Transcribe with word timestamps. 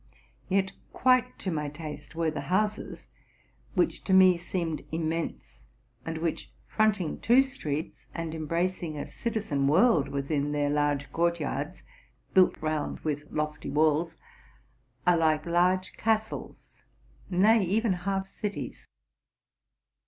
Yet 0.49 0.71
quite 0.93 1.37
to 1.37 1.51
my 1.51 1.69
taste 1.69 2.15
were 2.15 2.31
the 2.31 2.41
houses, 2.49 3.07
which 3.75 4.03
to 4.05 4.13
me 4.13 4.35
seemed 4.35 4.83
immense, 4.91 5.59
and 6.03 6.17
which, 6.17 6.51
front 6.65 6.99
ing 6.99 7.19
two 7.19 7.43
streets, 7.43 8.07
and 8.11 8.33
embracing 8.33 8.97
a 8.97 9.05
citizen 9.05 9.67
world 9.67 10.07
within 10.07 10.53
their 10.53 10.71
large 10.71 11.11
court 11.11 11.39
yards, 11.39 11.83
built 12.33 12.59
round 12.63 13.01
with 13.01 13.29
lofty 13.31 13.69
walls, 13.69 14.15
are 15.05 15.17
like 15.17 15.45
large 15.45 15.93
castles, 15.97 16.81
nay, 17.29 17.63
even 17.63 17.93
half 17.93 18.25
cities. 18.25 18.87